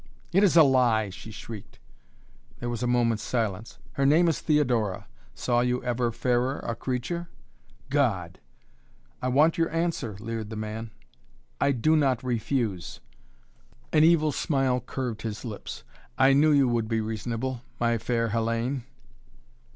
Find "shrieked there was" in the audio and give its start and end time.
1.29-2.81